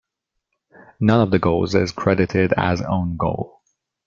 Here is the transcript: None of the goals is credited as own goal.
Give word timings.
None 0.99 1.21
of 1.21 1.29
the 1.29 1.37
goals 1.37 1.75
is 1.75 1.91
credited 1.91 2.53
as 2.57 2.81
own 2.81 3.17
goal. 3.17 3.61